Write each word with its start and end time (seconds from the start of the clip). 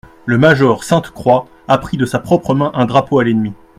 Le 0.25 0.39
major 0.39 0.83
Sainte-Croix 0.83 1.45
a 1.67 1.77
pris 1.77 1.95
de 1.95 2.07
sa 2.07 2.17
propre 2.17 2.55
main 2.55 2.71
un 2.73 2.87
drapeau 2.87 3.19
à 3.19 3.23
l'ennemi. 3.23 3.53